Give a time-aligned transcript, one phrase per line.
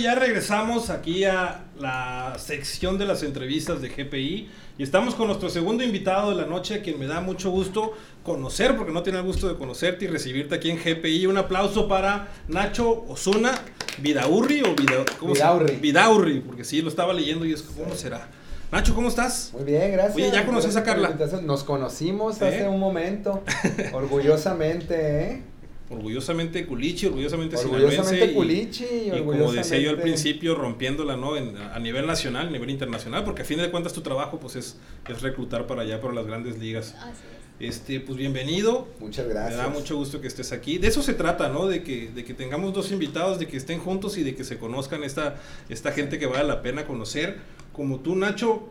[0.00, 5.48] Ya regresamos aquí a la sección de las entrevistas de GPI y estamos con nuestro
[5.48, 7.92] segundo invitado de la noche, a quien me da mucho gusto
[8.24, 11.26] conocer, porque no tiene el gusto de conocerte y recibirte aquí en GPI.
[11.26, 13.54] Un aplauso para Nacho Osuna
[13.98, 15.76] Vidaurri o Vida, ¿cómo Vidaurri.
[15.76, 18.28] Vidaurri, porque sí, lo estaba leyendo y es ¿cómo será?
[18.72, 19.50] Nacho, ¿cómo estás?
[19.52, 20.16] Muy bien, gracias.
[20.16, 21.16] Oye, ¿ya conoces a Carla?
[21.44, 22.48] Nos conocimos ¿Eh?
[22.48, 23.44] hace un momento,
[23.92, 25.42] orgullosamente, ¿eh?
[25.90, 28.84] Orgullosamente culichi, orgullosamente Orgullosamente sinaloense y- culichi,
[29.14, 31.36] Y como decía yo al principio, rompiéndola, ¿no?
[31.36, 34.56] En- a nivel nacional, a nivel internacional, porque a fin de cuentas tu trabajo, pues,
[34.56, 34.76] es,
[35.08, 36.94] es reclutar para allá, para las grandes ligas.
[37.00, 37.20] Así
[37.60, 38.88] Este, pues, bienvenido.
[38.98, 39.58] Muchas Me gracias.
[39.58, 40.78] da mucho gusto que estés aquí.
[40.78, 41.66] De eso se trata, ¿no?
[41.66, 44.58] De que, de que tengamos dos invitados, de que estén juntos y de que se
[44.58, 45.36] conozcan esta,
[45.68, 47.36] esta gente que vale la pena conocer.
[47.72, 48.68] Como tú, Nacho,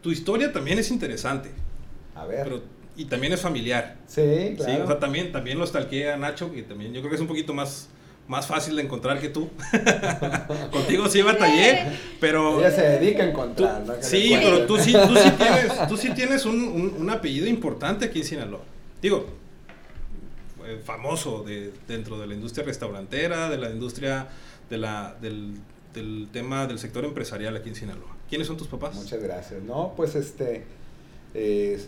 [0.00, 1.50] tu historia también es interesante,
[2.14, 2.44] A ver.
[2.44, 2.62] pero,
[2.96, 3.96] y también es familiar.
[4.06, 4.84] sí, Sí, claro.
[4.84, 7.26] o sea, también, también lo stalkeé a Nacho, que también yo creo que es un
[7.28, 7.88] poquito más,
[8.28, 9.50] más fácil de encontrar que tú.
[10.70, 11.86] Contigo sí batallé,
[12.20, 12.60] pero...
[12.60, 13.94] Ella se dedica a tú- encontrar, ¿no?
[14.00, 18.04] Sí, pero tú sí, tú sí tienes, tú sí tienes un, un- un apellido importante
[18.06, 18.62] aquí en Sinaloa.
[19.02, 19.26] Digo,
[20.66, 24.28] eh, famoso de, dentro de la industria restaurantera, de la industria
[24.70, 25.54] de la, del,
[25.92, 28.16] del tema del sector empresarial aquí en Sinaloa.
[28.28, 28.94] ¿Quiénes son tus papás?
[28.94, 29.62] Muchas gracias.
[29.62, 30.64] No, pues este,
[31.34, 31.78] eh,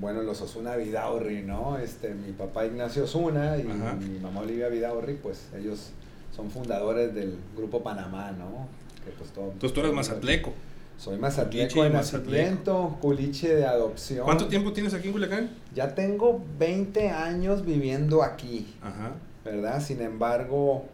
[0.00, 1.78] bueno, los Osuna Vidaurri, ¿no?
[1.78, 3.94] Este, mi papá Ignacio Osuna y Ajá.
[3.94, 5.90] mi mamá Olivia Vidaurri, pues ellos
[6.34, 8.66] son fundadores del Grupo Panamá, ¿no?
[9.04, 10.52] Que, pues, todo- Entonces tú eres mazatleco.
[10.96, 14.24] Soy mazatleco de nacimiento, culiche de adopción.
[14.24, 15.50] ¿Cuánto tiempo tienes aquí en Culiacán?
[15.74, 19.12] Ya tengo 20 años viviendo aquí, Ajá.
[19.44, 19.80] ¿verdad?
[19.82, 20.84] Sin embargo,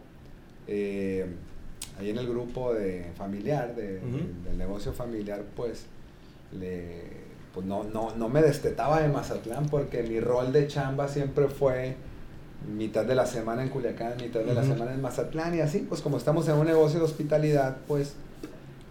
[0.67, 1.27] eh,
[1.99, 5.85] ahí en el grupo de familiar, de- del negocio familiar, pues,
[6.51, 7.03] le,
[7.53, 11.95] pues no, no, no me destetaba de Mazatlán porque mi rol de chamba siempre fue
[12.75, 16.01] mitad de la semana en Culiacán, mitad de la semana en Mazatlán y así, pues
[16.01, 18.13] como estamos en un negocio de hospitalidad, pues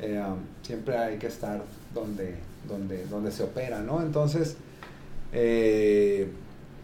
[0.00, 1.62] eh, um, siempre hay que estar
[1.94, 2.34] donde,
[2.69, 4.03] donde, donde se opera, ¿no?
[4.03, 4.56] Entonces,
[5.32, 6.28] eh,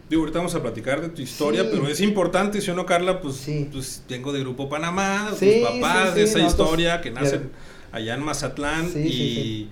[0.09, 1.69] Digo, ahorita vamos a platicar de tu historia, Sí.
[1.73, 3.67] pero es importante, si o no, Carla, pues, Sí.
[3.69, 7.97] pues vengo de Grupo Panamá, Sí, tus papás, de esa nosotros- historia que nace ya-
[7.97, 9.67] allá en Mazatlán y.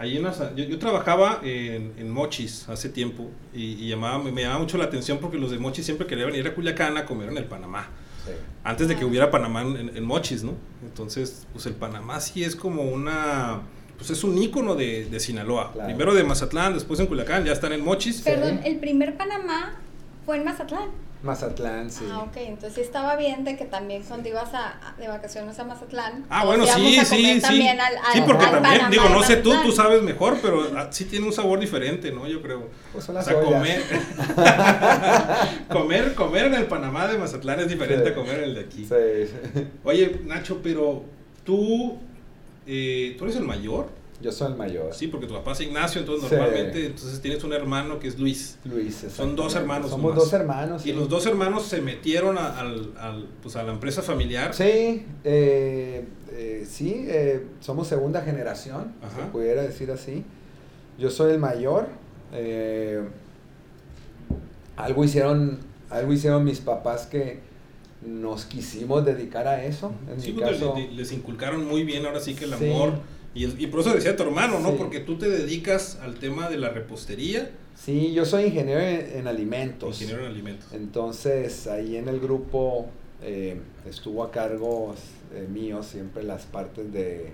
[0.00, 4.42] ahí en yo, yo trabajaba en, en Mochis hace tiempo y, y llamaba, me, me
[4.42, 7.28] llamaba mucho la atención porque los de Mochis siempre querían venir a Culiacán a comer
[7.28, 7.88] en el Panamá.
[8.26, 8.32] sí.
[8.64, 9.06] Antes de que Ah.
[9.06, 10.54] hubiera Panamá en, en Mochis, ¿no?
[10.82, 13.60] Entonces, pues el Panamá sí es como una...
[13.98, 15.72] Pues es un ícono de, de Sinaloa.
[15.72, 15.86] Claro.
[15.86, 18.22] Primero de Mazatlán, después en Culiacán, ya están en Mochis.
[18.22, 19.74] Perdón, el primer Panamá
[20.24, 20.88] fue en Mazatlán.
[21.22, 22.04] Mazatlán, sí.
[22.10, 22.36] Ah, ok.
[22.36, 26.24] Entonces sí estaba bien de que también cuando ibas a, de vacaciones a Mazatlán.
[26.30, 27.40] Ah, bueno, sí, a sí, comer sí.
[27.42, 30.38] también al- al- sí, porque al también, Panamá digo, no sé tú, tú sabes mejor,
[30.40, 32.26] pero ah, sí tiene un sabor diferente, ¿no?
[32.26, 32.68] Yo creo.
[32.92, 33.52] Pues son O las sea, ollas.
[33.52, 33.82] comer,
[35.68, 38.10] comer, comer en el Panamá de Mazatlán es diferente Sí.
[38.12, 38.84] a comer en el de aquí.
[38.86, 39.66] Sí, sí.
[39.84, 41.04] Oye, Nacho, pero
[41.44, 41.98] tú,
[42.66, 43.88] eh, tú eres el mayor,
[44.22, 44.92] Yo soy el mayor.
[44.92, 46.34] sí, porque tu papá es Ignacio, entonces Sí.
[46.36, 48.58] normalmente, entonces tienes un hermano que es Luis.
[48.64, 49.06] Luis.
[49.14, 50.18] Son dos hermanos Somos nomás.
[50.24, 50.84] dos hermanos.
[50.86, 50.92] Y sí.
[50.96, 54.52] los dos hermanos se metieron a, al, al- pues a la empresa familiar.
[54.54, 59.16] Sí, eh, eh, sí, eh, somos segunda generación, Ajá.
[59.16, 60.24] se pudiera decir así.
[60.98, 61.86] Yo soy el mayor.
[62.32, 63.02] eh,
[64.76, 65.58] algo hicieron,
[65.90, 67.40] algo hicieron mis papás que
[68.06, 69.92] nos quisimos dedicar a eso.
[70.10, 72.64] En Sí, mi caso, le- les inculcaron muy bien ahora sí que el Sí.
[72.72, 72.92] amor.
[73.34, 74.70] Y, y por eso decía tu hermano, ¿no?
[74.70, 74.74] Sí.
[74.78, 79.28] Porque tú te dedicas al tema de la repostería, sí, yo soy ingeniero en, en
[79.28, 80.00] alimentos.
[80.00, 80.72] ingeniero en alimentos.
[80.72, 82.88] Entonces, ahí en el grupo
[83.22, 84.94] eh, estuvo a cargo
[85.32, 87.32] eh, mío siempre las partes de,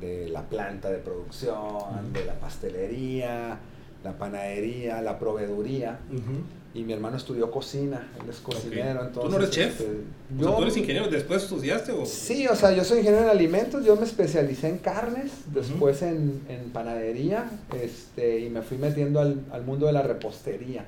[0.00, 3.58] de la planta de producción, de la pastelería,
[4.02, 5.98] la panadería, la proveeduría.
[6.10, 6.42] Ujú.
[6.74, 9.02] Y mi hermano estudió cocina, él es cocinero.
[9.04, 9.72] Entonces, ¿Tú no eres chef?
[9.72, 11.08] este, O sea, yo, ¿Tú eres ingeniero?
[11.08, 12.06] ¿Después estudiaste o...?
[12.06, 16.40] Sí, o sea, yo soy ingeniero en alimentos, yo me especialicé en carnes, después en,
[16.48, 17.50] en panadería,
[17.82, 20.86] este, y me fui metiendo al, al mundo de la repostería.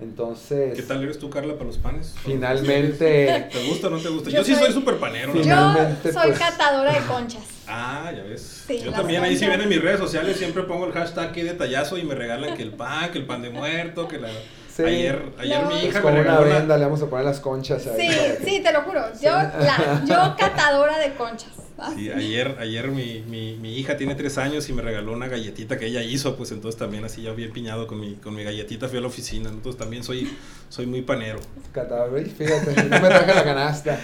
[0.00, 2.14] Entonces, ¿Qué tal eres tú, Carla, para los panes?
[2.24, 4.30] Finalmente, ¿Te gusta o no te gusta?
[4.30, 5.34] Yo, Yo sí soy súper panero.
[5.34, 7.42] la Yo soy pues- catadora de conchas.
[7.70, 8.62] Ah, ya ves.
[8.66, 11.42] Sí, Yo también ahí si ven en mis redes sociales siempre pongo el hashtag aquí
[11.42, 14.30] detallazo y me regalan que el pan, que el pan de muerto, que la...
[14.78, 14.84] Sí.
[14.84, 15.68] Ayer, ayer No.
[15.70, 16.54] mi pues hija me con una regaló una...
[16.58, 18.08] venda le vamos a poner las conchas ahí.
[18.08, 19.02] Sí, sí, te lo juro.
[19.20, 21.50] Yo, la, yo catadora de conchas.
[21.94, 25.78] Sí, ayer, ayer mi, mi, mi hija tiene tres años y me regaló una galletita
[25.78, 28.88] que ella hizo, pues entonces también así yo bien piñado con mi, con mi galletita
[28.88, 30.28] fui a la oficina, entonces también soy,
[30.68, 31.38] soy muy panero.
[32.36, 34.00] Fíjate, no me traje la canasta.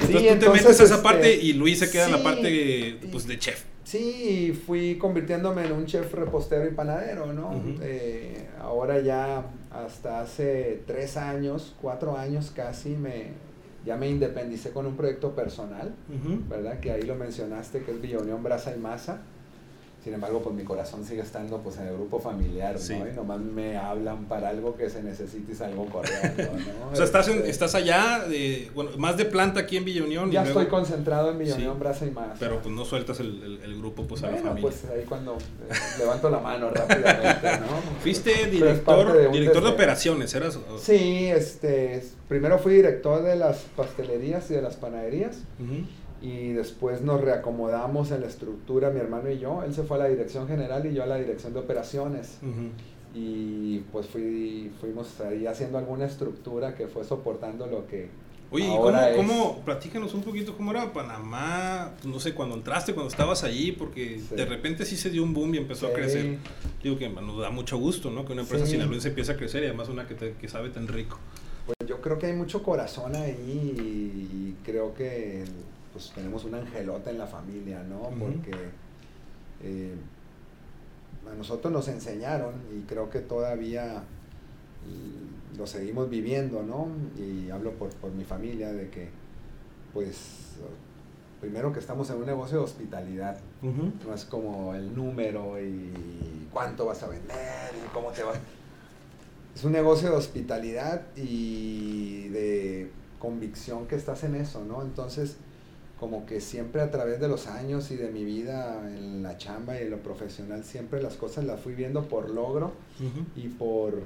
[0.00, 2.24] Entonces tú te metes a esa este, parte y Luis se queda en la sí,
[2.24, 3.64] parte pues, de chef.
[3.84, 7.50] Sí, fui convirtiéndome en un chef repostero y panadero, ¿no?
[7.50, 7.78] Ujú.
[7.82, 13.28] Eh, ahora ya hasta hace tres años, cuatro años casi, me,
[13.86, 15.94] ya me independicé con un proyecto personal.
[16.50, 16.80] ¿verdad?
[16.80, 19.22] Que ahí lo mencionaste, que es Villa Unión Brasa y Masa.
[20.06, 22.94] Sin embargo, pues mi corazón sigue estando pues en el grupo familiar, Sí.
[22.96, 23.08] ¿no?
[23.08, 26.90] Y nomás me hablan para algo que se necesite y salgo corriendo, ¿no?
[26.92, 30.04] O sea, estás, en- Este, estás allá, de, bueno, más de planta aquí en Villa
[30.04, 30.30] Unión.
[30.30, 31.62] Ya luego- estoy concentrado en Villa Sí.
[31.62, 32.36] Unión Brasa y Masa.
[32.38, 34.62] Pero pues no sueltas el, el- el grupo pues a la familia.
[34.62, 37.66] pues ahí cuando eh, levanto la mano rápidamente, ¿no?
[38.00, 40.56] Fuiste director, de director de operaciones, ¿eras?
[40.80, 45.84] Sí, este, primero fui director de las pastelerías y de las panaderías Ujú.
[46.22, 49.62] Y después nos reacomodamos en la estructura, mi hermano y yo.
[49.64, 52.38] Él se fue a la dirección general y yo a la dirección de operaciones.
[52.42, 52.70] Ujú.
[53.14, 58.08] Y pues fui, fuimos ahí haciendo alguna estructura que fue soportando lo que
[58.50, 59.16] Oye, ¿y cómo, ahora es.
[59.16, 64.20] cómo, platícanos un poquito cómo era Panamá, no sé, cuando entraste, cuando estabas allí, porque
[64.20, 64.36] Sí.
[64.36, 65.94] de repente sí se dio un boom y empezó a Sí.
[65.96, 66.38] crecer.
[66.82, 68.24] Digo que nos da mucho gusto, ¿no?
[68.24, 68.72] Que una empresa Sí.
[68.72, 71.18] sinaloense empiece a crecer y además una que, te- que sabe tan rico.
[71.66, 75.42] Pues yo creo que hay mucho corazón ahí y creo que
[75.96, 78.10] pues tenemos un angelote en la familia, ¿no?
[78.18, 78.52] Porque
[79.62, 79.94] eh,
[81.26, 84.02] a nosotros nos enseñaron y creo que todavía
[84.84, 86.88] mm, lo seguimos viviendo, ¿no?
[87.18, 89.08] Y hablo por, por mi familia de que
[89.94, 90.56] pues
[91.40, 96.84] primero que estamos en un negocio de hospitalidad, no es como el número y cuánto
[96.84, 98.34] vas a vender y cómo te va.
[99.54, 104.82] Es un negocio de hospitalidad y de convicción que estás en eso, ¿no?
[104.82, 105.38] Entonces,
[105.98, 109.78] como que siempre a través de los años y de mi vida en la chamba
[109.78, 112.72] y en lo profesional, siempre las cosas las fui viendo por logro
[113.34, 114.02] y por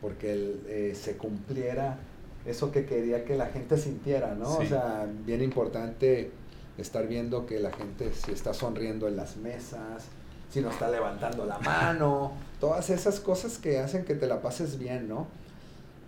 [0.00, 1.98] porque el, eh, se cumpliera
[2.46, 4.56] eso que quería que la gente sintiera, ¿no?
[4.56, 4.64] Sí.
[4.64, 6.30] O sea, bien importante
[6.78, 10.06] estar viendo que la gente si está sonriendo en las mesas,
[10.50, 14.78] si no está levantando la mano, todas esas cosas que hacen que te la pases
[14.78, 15.26] bien, ¿no?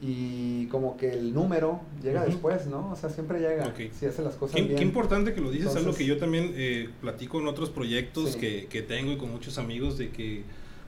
[0.05, 2.91] Y como que el número llega después, ¿no?
[2.91, 3.93] O sea, siempre llega Ok.
[3.97, 4.77] si hace las cosas Qué, bien.
[4.77, 8.41] qué importante que lo dices, algo que yo también eh, platico en otros proyectos Sí.
[8.41, 10.43] que, que tengo y con muchos amigos de que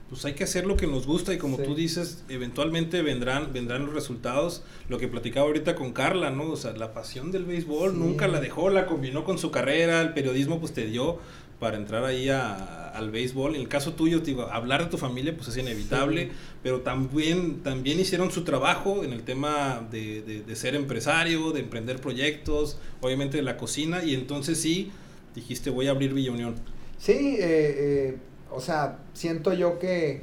[0.09, 1.63] pues hay que hacer lo que nos gusta y como Sí.
[1.63, 4.63] tú dices, eventualmente vendrán, vendrán los resultados.
[4.87, 6.51] Lo que platicaba ahorita con Carla, ¿no?
[6.51, 7.97] O sea, la pasión del béisbol Sí.
[7.97, 11.17] nunca la dejó, la combinó con su carrera, el periodismo pues te dio
[11.65, 13.55] para entrar ahí a- al béisbol.
[13.55, 16.31] En el caso tuyo, te digo, hablar de tu familia pues es inevitable, Sí.
[16.61, 21.61] pero también, también hicieron su trabajo en el tema de, de- de ser empresario, de
[21.61, 24.91] emprender proyectos, obviamente de la cocina, y entonces sí,
[25.33, 26.53] dijiste voy a abrir Villa Unión.
[26.99, 28.17] Sí, eh, eh,
[28.51, 30.21] o sea, siento yo que,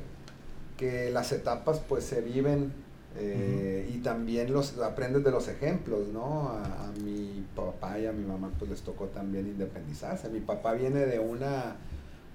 [0.78, 2.72] que las etapas pues se viven
[3.16, 6.48] eh, y también los aprendes de los ejemplos, ¿no?
[6.48, 10.28] A, mi papá y a mi mamá pues les tocó también independizarse.
[10.28, 11.76] Mi papá viene de una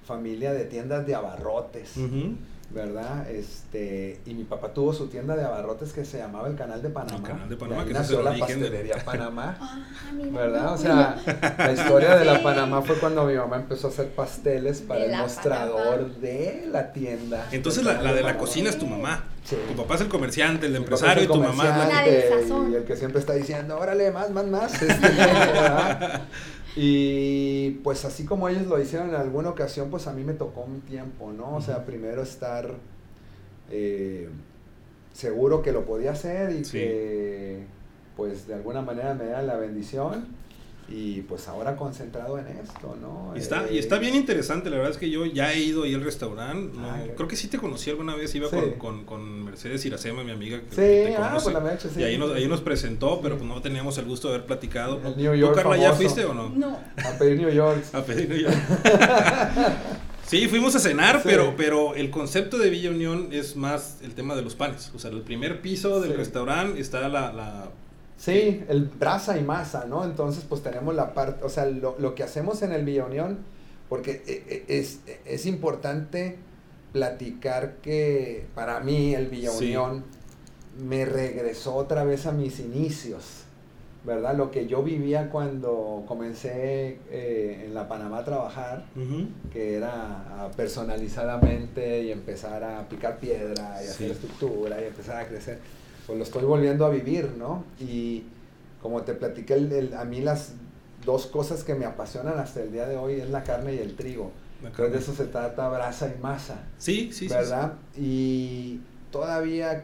[0.04, 1.98] familia de tiendas de abarrotes.
[1.98, 2.36] Ujú.
[2.70, 3.30] ¿Verdad?
[3.30, 6.90] Este, y mi papá tuvo su tienda de abarrotes que se llamaba el Canal de
[6.90, 7.18] Panamá.
[7.18, 9.58] El Canal de Panamá, que nació la origen de- pastelería Panamá.
[9.62, 9.80] Ah,
[10.32, 10.74] ¿Verdad?
[10.74, 11.16] O sea,
[11.58, 12.44] la historia de la.
[12.44, 16.14] Panamá fue cuando mi mamá empezó a hacer pasteles para el mostrador Panamá.
[16.22, 17.48] de la tienda.
[17.52, 19.24] Entonces la, Canal la de la cocina es tu mamá.
[19.44, 19.56] Sí.
[19.70, 22.42] Tu papá es el comerciante, el empresario y tu mamá es la La comerciante del
[22.44, 22.72] sazón.
[22.72, 24.74] Y el que siempre está diciendo, órale, más, más, más.
[24.82, 26.22] este, ¿verdad?
[26.80, 30.62] Y pues así como ellos lo hicieron en alguna ocasión, pues a mí me tocó
[30.62, 31.56] un tiempo, ¿no?
[31.56, 32.70] O sea, primero estar
[33.72, 34.30] eh,
[35.12, 36.78] seguro que lo podía hacer y Sí.
[36.78, 37.58] que
[38.16, 40.28] pues de alguna manera me da la bendición
[40.90, 43.34] y pues ahora concentrado en esto, ¿no?
[43.36, 45.84] Y está, Eh, y está bien interesante, la verdad es que yo ya he ido
[45.84, 48.56] ahí al restaurante, no, Ah, creo que sí te conocí alguna vez, iba Sí.
[48.56, 50.76] con, con, con Mercedes Iracema, mi amiga que, Sí,
[51.12, 52.00] te ah, pues la mecha, sí.
[52.00, 55.02] y ahí nos, ahí nos presentó, pero pues no teníamos el gusto de haber platicado.
[55.06, 56.50] El New ¿Tú, York Carla, ya fuiste o no?
[56.50, 56.78] No.
[57.04, 57.84] A pedir New York.
[57.94, 58.56] A pedir New York.
[60.28, 61.22] Sí, fuimos a cenar, Sí.
[61.24, 64.92] pero, pero el concepto de Villa Unión es más el tema de los panes.
[64.94, 66.18] O sea, el primer piso del Sí.
[66.18, 67.70] restaurante está la, la-
[68.18, 70.04] Sí, el brasa y masa, ¿no?
[70.04, 73.38] Entonces, pues tenemos la parte, o sea, lo, lo que hacemos en el Villa Unión,
[73.90, 76.38] porque e- e- es, es importante
[76.94, 79.66] platicar que para mí el Villa Sí.
[79.66, 80.04] Unión
[80.88, 83.44] me regresó otra vez a mis inicios,
[84.04, 84.36] ¿verdad?
[84.36, 88.86] Lo que yo vivía cuando comencé eh, en la Panamá a trabajar,
[89.54, 93.92] que era personalizadamente y empezar a picar piedra y Sí.
[93.92, 95.60] hacer estructura y empezar a crecer,
[96.08, 97.64] pues lo estoy volviendo a vivir, ¿no?
[97.80, 98.24] Y
[98.82, 100.54] como te platiqué, el- el- a mí las
[101.06, 103.96] dos cosas que me apasionan hasta el día de hoy es la carne y el
[103.96, 104.32] trigo.
[104.64, 107.74] Entonces de eso se trata brasa y masa, Sí, sí, sí, ¿verdad?
[107.96, 108.80] Y
[109.12, 109.84] todavía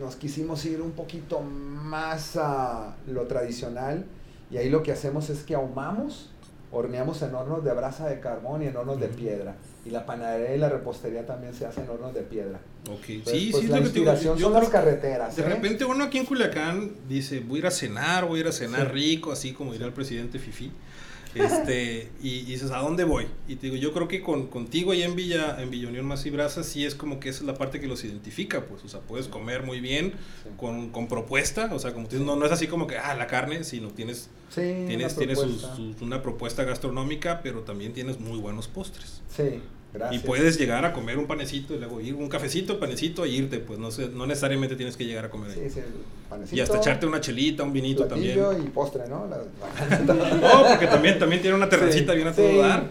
[0.00, 4.04] nos quisimos ir un poquito más a lo tradicional
[4.50, 6.30] y ahí lo que hacemos es que ahumamos
[6.74, 9.54] horneamos en hornos de brasa de carbón y en hornos de piedra.
[9.86, 12.58] Y la panadería y la repostería también se hacen en hornos de piedra.
[12.90, 14.36] Ok, Entonces, sí, pues, sí, la es lo que te digo.
[14.36, 15.36] Yo son las carreteras.
[15.36, 15.46] De ¿eh?
[15.46, 18.52] repente uno aquí en Culiacán dice, voy a ir a cenar, voy a ir a
[18.52, 18.92] cenar Sí.
[18.92, 20.72] rico, así como diría el presidente Fifi.
[21.34, 23.26] Este, y, y dices, ¿a dónde voy?
[23.48, 26.24] Y te digo, yo creo que con, contigo ahí en Villa, en Villa Unión Más
[26.26, 28.88] y Brasa, sí es como que esa es la parte que los identifica, pues, o
[28.88, 30.12] sea, puedes comer muy bien,
[30.42, 30.50] Sí.
[30.56, 33.14] con, con propuesta, o sea, como tú dices, no, no es así como que, ah,
[33.14, 38.20] la carne, sino tienes, Sí, tienes, una tienes sus- una propuesta gastronómica, pero también tienes
[38.20, 39.22] muy buenos postres.
[39.28, 39.60] Sí,
[39.94, 40.22] gracias.
[40.22, 43.58] Y puedes llegar a comer un panecito y luego ir un cafecito, panecito e irte,
[43.60, 45.70] pues no, sé, no necesariamente tienes que llegar a comer ahí.
[45.70, 45.80] Sí, sí,
[46.28, 48.38] panecito, Y hasta echarte una chelita, un vinito también.
[48.64, 49.26] y postre, ¿no?
[49.26, 49.38] La-
[50.14, 52.88] No, porque también, también tiene una terracita Sí, bien a todo dar.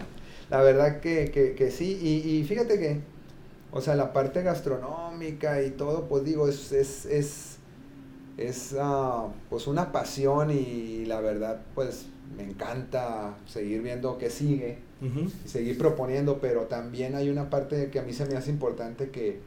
[0.50, 3.00] La verdad que, que, que sí, y, y fíjate que,
[3.72, 7.56] o sea, la parte gastronómica y todo, pues digo, es, es, es,
[8.36, 12.06] es ah, pues una pasión y la verdad, pues
[12.36, 14.78] me encanta seguir viendo qué sigue
[15.44, 19.10] y seguir proponiendo, pero también hay una parte que a mí se me hace importante
[19.10, 19.38] que,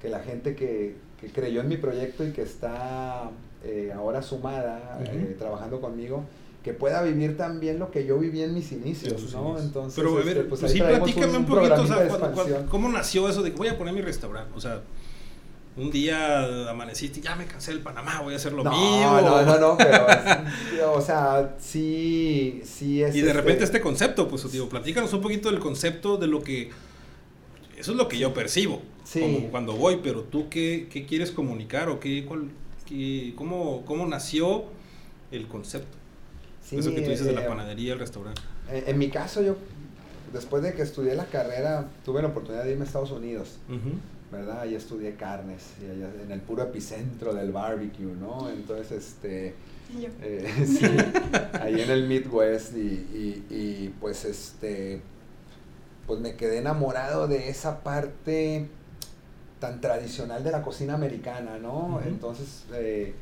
[0.00, 3.30] que la gente que, que creyó en mi proyecto y que está
[3.64, 6.24] eh, ahora sumada, eh, trabajando conmigo,
[6.62, 9.58] que pueda vivir también lo que yo viví en mis inicios, ¿no?
[9.58, 12.66] Entonces, Pero a este, ver, pues pues ahí sí, platícame un, un poquito, o sea.
[12.68, 14.52] ¿cómo nació eso de que voy a poner mi restaurante?
[14.54, 14.82] O sea,
[15.76, 19.20] un día amaneciste, ya me cansé del Panamá, voy a hacer lo no, mío.
[19.22, 23.14] no, no, no, pero, o sea, sí, sí es...
[23.16, 26.42] Y de repente este, este concepto, pues, digo, platícanos un poquito del concepto de lo
[26.42, 26.70] que...
[27.78, 29.20] Eso es lo que yo percibo Sí.
[29.20, 32.50] como cuando voy, pero tú qué, qué quieres comunicar o qué, cuál,
[32.86, 34.64] qué- cómo, cómo nació
[35.32, 35.96] el concepto.
[36.64, 38.40] sí, Eso que tú dices de la eh, panadería, el restaurante.
[38.70, 39.56] En, en mi caso, yo,
[40.32, 43.58] después de que estudié la carrera, tuve la oportunidad de irme a Estados Unidos.
[43.68, 43.96] Ujú.
[44.32, 44.62] ¿Verdad?
[44.62, 48.48] Ahí estudié carnes, y allá en el puro epicentro del barbecue, ¿no?
[48.48, 49.54] Entonces, este,
[50.22, 50.86] eh, sí,
[51.60, 55.02] ahí en el Midwest y, y, y, pues, este,
[56.06, 58.68] pues me quedé enamorado de esa parte
[59.60, 62.00] tan tradicional de la cocina americana, ¿no?
[62.04, 63.14] Entonces, eh,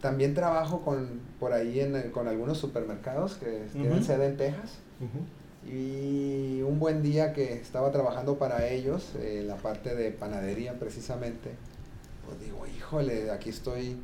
[0.00, 4.78] también trabajo con, por ahí en, con algunos supermercados que tienen sede en Texas.
[5.00, 5.37] Ujú.
[5.66, 11.50] Y un buen día que estaba trabajando para ellos, eh, la parte de panadería precisamente,
[12.26, 13.96] pues digo, híjole, aquí estoy,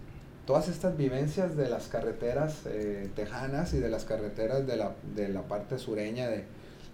[0.47, 5.29] todas estas vivencias de las carreteras eh, tejanas y de las carreteras de la, de
[5.29, 6.45] la parte sureña de,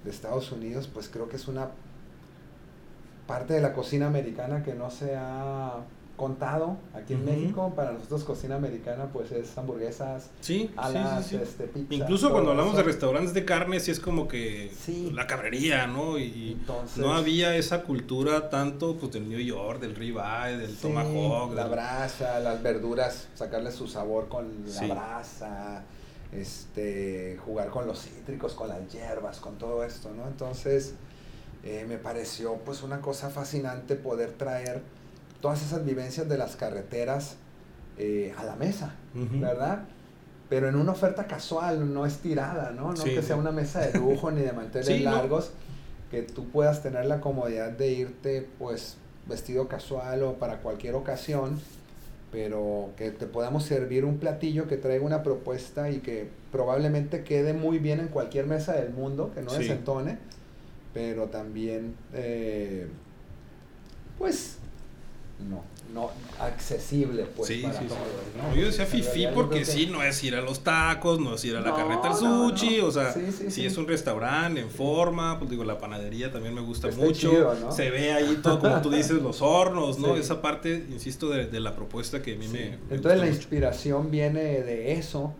[0.04, 1.70] de Estados Unidos, pues creo que es una
[3.26, 5.84] parte de la cocina americana que no se ha
[6.20, 7.24] contado aquí en.
[7.24, 7.72] México.
[7.74, 11.42] Para nosotros cocina americana pues es hamburguesas, Sí, alas, sí, sí.
[11.42, 11.94] este, pizza.
[11.94, 14.70] Incluso cuando hablamos de restaurantes de carne, sí es como que
[15.14, 16.18] la cabrería, ¿no?
[16.18, 21.54] Y, Entonces- no había esa cultura tanto pues del New York, del ribeye, del tomahawk.
[21.54, 25.82] la del- brasa, las verduras, sacarle su sabor con la brasa,
[26.32, 30.26] este, jugar con los cítricos, con las hierbas, con todo esto, ¿no?
[30.28, 30.94] Entonces,
[31.64, 34.82] eh, me pareció pues una cosa fascinante poder traer
[35.40, 37.36] todas esas vivencias de las carreteras
[37.98, 38.94] eh, a la mesa.
[39.14, 39.84] ¿verdad?
[40.48, 42.90] Pero en una oferta casual, no estirada, ¿no?
[42.90, 45.10] No Sí, que sea una mesa de lujo ni de manteles Sí, ¿no?
[45.12, 45.52] largos,
[46.10, 48.96] que tú puedas tener la comodidad de irte, pues,
[49.28, 51.60] vestido casual o para cualquier ocasión,
[52.32, 57.52] pero que te podamos servir un platillo que traiga una propuesta y que probablemente quede
[57.52, 59.58] muy bien en cualquier mesa del mundo, que no Sí.
[59.58, 60.18] desentone,
[60.94, 62.88] pero también, eh,
[64.18, 64.58] pues,
[65.48, 65.62] no,
[65.94, 67.88] no accesible, pues, sí, para sí, sí.
[67.88, 68.00] todos,
[68.54, 71.44] No, yo decía fifi porque que- sí, no es ir a los tacos, no es
[71.44, 72.86] ir a la No, carreta al sushi, no.
[72.86, 73.66] o sea, Sí, sí, sí, sí.
[73.66, 77.54] es un restaurante en forma, pues digo, la panadería también me gusta Está mucho, chido,
[77.60, 77.72] ¿no?
[77.72, 80.14] se ve ahí todo, como tú dices, los hornos, ¿no?
[80.14, 80.20] Sí.
[80.20, 82.52] Esa parte, insisto, de, de la propuesta que a mí Sí.
[82.52, 83.36] me, me Entonces gusta la mucho.
[83.36, 85.34] inspiración viene de eso,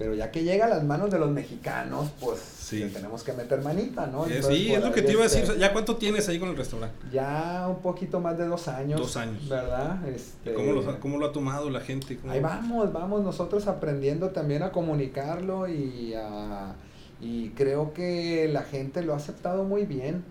[0.00, 2.78] pero ya que llega a las manos de los mexicanos, pues Sí.
[2.78, 4.24] le tenemos que meter manita, ¿no?
[4.26, 6.48] Entonces, sí, es lo que te iba a este, decir, ¿ya cuánto tienes ahí con
[6.48, 6.96] el restaurante?
[7.12, 8.98] Ya un poquito más de dos años.
[8.98, 9.46] Dos años.
[9.46, 10.08] ¿Verdad?
[10.08, 12.16] Este, ¿Cómo lo, cómo lo ha tomado la gente?
[12.16, 16.74] ¿Cómo- Ahí vamos, vamos nosotros aprendiendo también a comunicarlo y a-
[17.20, 20.24] y creo que la gente lo ha aceptado muy bien,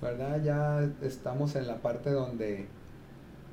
[0.00, 0.40] ¿verdad?
[0.44, 2.68] Ya estamos en la parte donde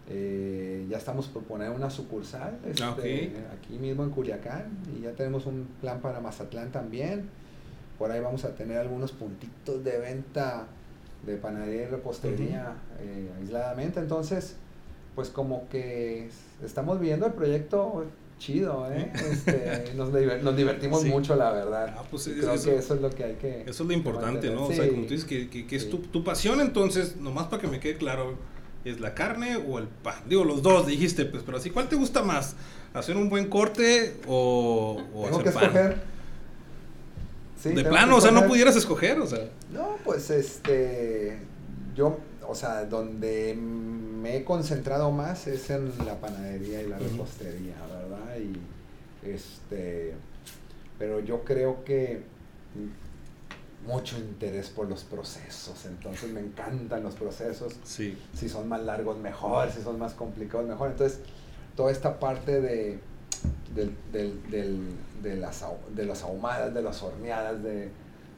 [0.09, 4.65] eh, ya estamos por poner una sucursal este, Ah, aquí mismo en Culiacán
[4.97, 7.29] y ya tenemos un plan para Mazatlán también.
[7.97, 10.67] Por ahí vamos a tener algunos puntitos de venta
[11.25, 13.99] de panadería y repostería eh, aisladamente.
[14.01, 14.57] Entonces,
[15.15, 16.29] pues como que
[16.63, 18.05] estamos viendo el proyecto
[18.39, 19.09] chido, ¿eh?
[19.31, 21.09] Este, nos, diver- nos divertimos Sí.
[21.09, 21.95] mucho, la verdad.
[21.97, 23.61] Ah, pues es- creo eso- que eso es lo que hay que...
[23.61, 24.57] Eso es lo importante, mantener.
[24.57, 24.65] ¿no?
[24.65, 27.67] O sea, como tú dices, que, que- que es tu pasión, entonces, nomás para que
[27.69, 28.35] me quede claro,
[28.85, 30.15] ¿es la carne o el pan?
[30.27, 32.55] Digo, los dos, dijiste, pues, pero así, ¿cuál te gusta más?
[32.93, 35.63] ¿Hacer un buen corte o, o Tengo hacer que pan?
[35.63, 36.13] escoger.
[37.61, 39.39] Sí, de plano, o sea, no pudieras escoger, o sea.
[39.71, 41.37] No, pues este,
[41.95, 47.75] yo, o sea, donde me he concentrado más es en la panadería y la repostería,
[47.89, 48.37] ¿verdad?
[48.37, 50.13] Y este,
[50.99, 52.21] pero yo creo que
[53.85, 58.17] mucho interés por los procesos, entonces me encantan los procesos, Sí.
[58.33, 61.19] si son más largos mejor, si son más complicados mejor, entonces
[61.75, 62.99] toda esta parte de,
[63.75, 64.87] del, del, del-
[65.21, 65.63] de, las,
[65.95, 67.89] de las ahumadas, de las horneadas, de,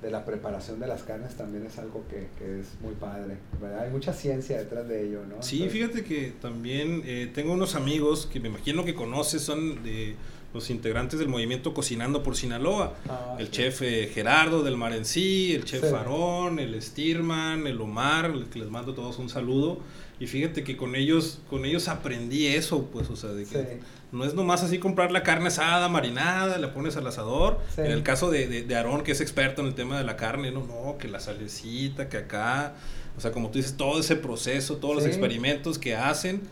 [0.02, 3.86] de la preparación de las carnes también es algo que, que es muy padre, ¿verdad?
[3.86, 5.42] Hay mucha ciencia detrás de ello, ¿no?
[5.42, 9.84] Sí, Entonces, fíjate que también eh, tengo unos amigos que me imagino que conoces, son
[9.84, 10.16] de
[10.55, 12.95] los integrantes del movimiento Cocinando por Sinaloa.
[13.09, 13.51] ah, El sí.
[13.51, 15.89] chef eh, Gerardo del Marencí, el chef Sí.
[15.91, 19.79] Farón, el Stirman, el Omar, que les mando a todos un saludo.
[20.17, 23.85] Y fíjate que con ellos, con ellos aprendí eso, pues, o sea, de que Sí.
[24.13, 27.59] no es nomás así comprar la carne asada, marinada, la pones al asador.
[27.75, 30.15] En el caso de, de, de Aarón, que es experto en el tema de la
[30.15, 32.75] carne, no, no, que la salecita, que acá,
[33.17, 36.43] o sea, como tú dices, todo ese proceso, todos los experimentos que hacen,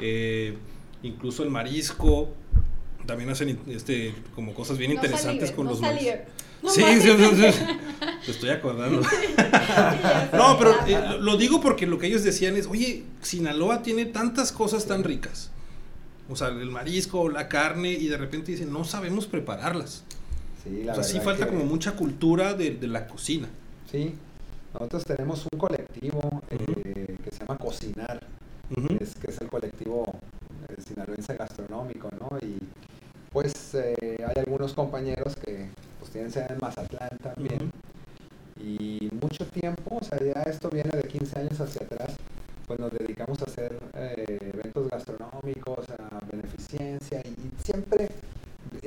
[0.00, 0.56] eh,
[1.02, 2.30] incluso el marisco,
[3.06, 6.18] también hacen este, como cosas bien No interesantes salive, con no los mariscos.
[6.62, 7.64] No Sí, sí, sí, sí.
[8.26, 9.00] Te estoy acordando.
[10.32, 14.52] No, pero eh, lo- digo porque lo que ellos decían es, oye, Sinaloa tiene tantas
[14.52, 15.50] cosas tan ricas.
[16.28, 20.04] O sea, el marisco, la carne, y de repente dicen, no sabemos prepararlas.
[20.62, 23.48] Sí, la o sea, sí falta que- como mucha cultura de, de la cocina.
[23.90, 24.14] Sí,
[24.74, 28.20] nosotros tenemos un colectivo eh, que se llama Cocinar,
[28.76, 28.98] Ujú.
[29.00, 30.04] es, que es el colectivo
[30.68, 32.36] eh, sinaloense gastronómico, ¿no?
[32.46, 32.56] Y
[33.32, 35.68] pues eh, hay algunos compañeros que
[35.98, 37.70] pues tienen sede en Mazatlán también.
[38.62, 42.14] Y mucho tiempo, o sea, ya esto viene de 15 años hacia atrás,
[42.66, 48.08] pues nos dedicamos a hacer eh, eventos gastronómicos, a beneficencia y, siempre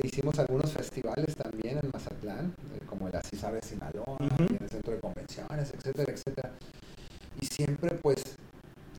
[0.04, 4.70] hicimos algunos festivales también en Mazatlán, eh, como el Así Sabe Sinaloa, y en el
[4.70, 6.52] centro de convenciones, etcétera, etcétera.
[7.42, 8.24] Y siempre pues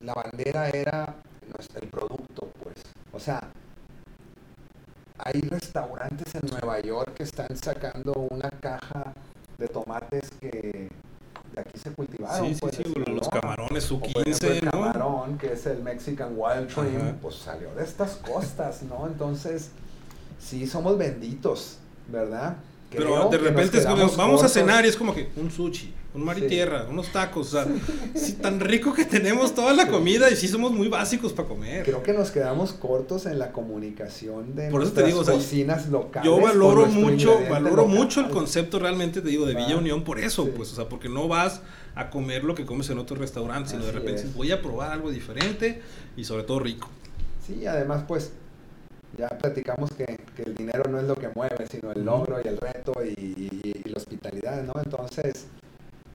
[0.00, 1.14] la bandera era
[1.52, 2.76] nuestro- el producto, pues.
[3.12, 3.40] O sea,
[5.18, 9.14] hay restaurantes en Nueva York que están sacando una caja
[9.58, 10.88] de tomates que
[11.54, 12.48] de aquí se cultivaron.
[12.48, 14.23] Sí, sí, pues, sí, de los Sinaloa.
[14.40, 14.70] Camarones O, por ejemplo, U15, el ¿no?
[14.70, 17.14] camarón, que es el Mexican Wild Shrimp, Ajá.
[17.22, 19.06] pues salió de estas costas, ¿no?
[19.06, 19.70] Entonces,
[20.38, 22.56] sí somos benditos, ¿verdad?
[22.96, 26.24] Pero de repente es como, vamos a cenar y es como que un sushi, un
[26.24, 26.46] mar y Sí.
[26.48, 27.66] tierra, unos tacos, o sea,
[28.14, 31.84] sí, tan rico que tenemos toda la comida y sí somos muy básicos para comer.
[31.84, 35.34] Creo que nos quedamos cortos en la comunicación de Por eso te digo, o sea,
[35.34, 36.26] cocinas locales.
[36.26, 37.94] Yo valoro mucho, valoro local.
[37.96, 39.76] mucho el concepto realmente, te digo, de Villa.
[39.76, 41.60] Unión por eso, pues, o sea, porque no vas
[41.94, 44.34] a comer lo que comes en otros restaurantes, sino de repente es.
[44.34, 45.80] voy a probar algo diferente
[46.16, 46.88] y sobre todo rico.
[47.46, 48.32] Sí, además, pues,
[49.16, 50.04] ya platicamos que,
[50.36, 53.08] que el dinero no es lo que mueve, sino el logro y el reto y,
[53.08, 54.72] y- y la hospitalidad, ¿no?
[54.82, 55.46] Entonces,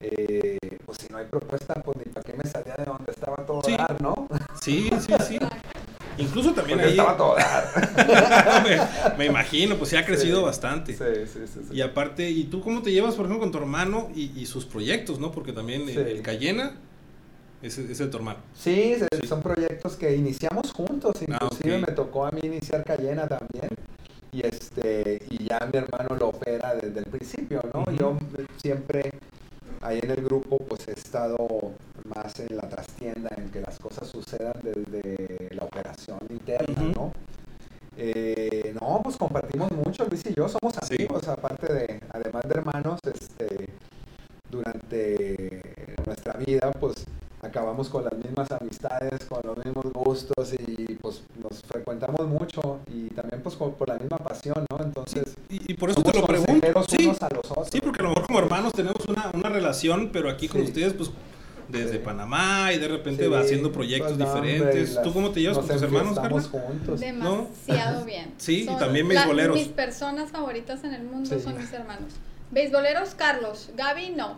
[0.02, 3.38] eh, pues si no hay propuesta, pues ni para qué me salía de donde estaba
[3.46, 3.76] todo Sí.
[3.78, 4.28] dar, ¿no?
[4.62, 5.40] Sí, sí, sí.
[6.18, 8.64] Incluso también ahí, estaba todo dar.
[9.14, 10.94] me, me imagino, pues sí ha crecido Sí, bastante.
[10.94, 11.60] Sí, sí, sí.
[11.70, 11.76] sí.
[11.76, 14.66] Y aparte, ¿y tú cómo te llevas, por ejemplo, con tu hermano y, y sus
[14.66, 15.32] proyectos, no?
[15.32, 16.74] Porque también el Cayena
[17.62, 18.39] es, es de tu hermano.
[18.56, 19.28] Sí, Sí.
[19.28, 23.69] son proyectos que iniciamos juntos, Ah, inclusive me tocó a mí iniciar Cayena también.
[24.32, 27.84] Y este y ya mi hermano lo opera desde el principio, ¿no?
[27.98, 28.17] Yo
[28.62, 29.12] siempre
[29.82, 31.38] ahí en el grupo pues he estado
[32.15, 36.82] más en la trastienda, en que las cosas sucedan desde la operación interna.
[36.95, 37.12] ¿no?
[37.98, 40.95] Eh, no, pues compartimos mucho, Luis y yo somos Sí.
[40.95, 43.67] amigos, aparte de, además de hermanos, este,
[44.50, 45.62] durante
[46.06, 47.06] nuestra vida, pues
[47.50, 53.08] acabamos con las mismas amistades, con los mismos gustos y pues nos frecuentamos mucho y
[53.10, 54.84] también pues con- por la misma pasión, ¿no?
[54.84, 56.84] Entonces, Y, y por eso te lo pregunto.
[56.88, 57.70] Sí, unos a los otros.
[57.72, 60.68] sí, porque a lo mejor como hermanos tenemos una, una relación, pero aquí con Sí.
[60.68, 61.12] ustedes, pues
[61.68, 61.98] desde Sí.
[62.00, 64.94] Panamá y de repente Sí, va haciendo proyectos pues, no, hombre, diferentes.
[64.96, 66.42] las- ¿Tú cómo te llevas con tus hermanos, Carla?
[66.42, 67.00] juntos.
[67.00, 68.34] Demasiado bien.
[68.38, 69.56] Sí, y también beisboleros.
[69.56, 71.40] Mis personas favoritas en el mundo Sí.
[71.44, 72.14] son mis hermanos.
[72.52, 73.70] Beisboleros, Carlos.
[73.78, 74.38] Gaby, no.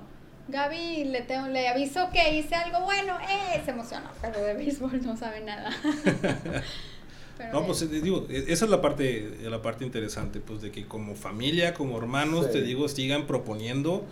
[0.52, 3.62] Gaby, le, tengo, le aviso que hice algo bueno, ¡eh!
[3.66, 5.72] Se emociona, pero de béisbol no sabe nada.
[7.38, 7.66] Pero No, bien.
[7.68, 11.16] pues eh, digo, eh, esa es la parte, la parte interesante, pues de que como
[11.16, 12.52] familia, como hermanos, Sí.
[12.54, 14.06] te digo, sigan proponiendo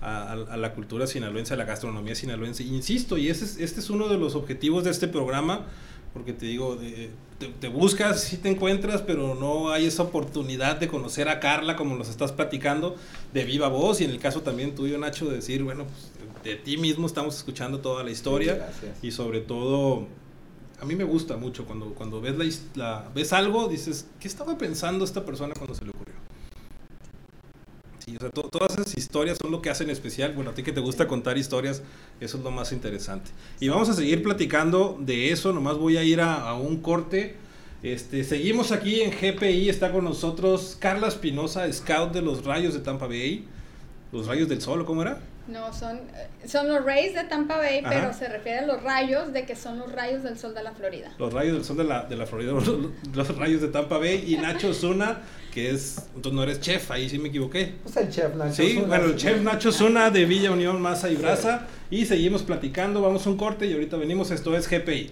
[0.00, 2.64] a, a- a la cultura sinaloense, a la gastronomía sinaloense.
[2.64, 5.66] Insisto, y ese es, este es uno de los objetivos de este programa,
[6.12, 7.10] porque te digo, de-
[7.46, 11.76] te, te buscas, sí te encuentras, pero no hay esa oportunidad de conocer a Carla
[11.76, 12.96] como nos estás platicando
[13.32, 16.56] de viva voz, y en el caso también tuyo, Nacho, de decir, bueno, pues de
[16.56, 18.54] ti mismo estamos escuchando toda la historia.
[18.56, 18.98] Gracias.
[19.04, 20.06] Y sobre todo,
[20.80, 25.04] a mí me gusta mucho cuando, cuando ves, la- ves algo, dices, ¿qué estaba pensando
[25.04, 26.11] esta persona cuando se le ocurrió?
[28.04, 30.32] Sí, o sea, to- todas esas historias son lo que hacen especial.
[30.34, 31.82] Bueno, a ti que te gusta contar historias,
[32.20, 33.30] eso es lo más interesante.
[33.60, 37.36] Y vamos a seguir platicando de eso, nomás voy a ir a, a un corte.
[37.82, 42.80] Este, seguimos aquí en GPI, está con nosotros Carla Espinosa, scout de los Rayos de
[42.80, 43.44] Tampa Bay.
[44.12, 45.20] Los Rayos del Sol, ¿o ¿cómo era?
[45.48, 47.90] No, son, eh, son los Rays de Tampa Bay, Ajá.
[47.90, 50.72] pero se refiere a los rayos de que son los rayos del sol de la
[50.72, 51.10] Florida.
[51.18, 52.68] Los Rayos del Sol de la, de la Florida, los,
[53.14, 54.24] los Rayos de Tampa Bay.
[54.26, 55.18] Y Nacho Osuna,
[55.52, 57.74] que es, entonces no eres chef, ahí sí me equivoqué.
[57.82, 58.62] Pues el chef Nacho.
[58.62, 61.66] Sí, Zuna, bueno, el chef Nacho Zuna de Villa Unión Masa y Brasa.
[61.90, 64.30] Y seguimos platicando, vamos a un corte y ahorita venimos.
[64.30, 65.10] Esto es GPI.